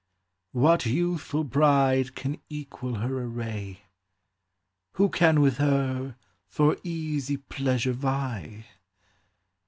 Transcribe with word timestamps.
What 0.53 0.87
youthful 0.87 1.43
bride 1.43 2.15
can 2.15 2.39
equal 2.49 2.95
her 2.95 3.21
array? 3.21 3.81
Who 4.93 5.09
can 5.09 5.41
with 5.41 5.57
her 5.57 6.15
for 6.49 6.75
easy 6.83 7.37
pleasure 7.37 7.93
vie 7.93 8.65